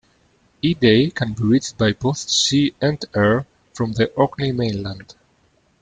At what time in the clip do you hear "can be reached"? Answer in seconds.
1.13-1.77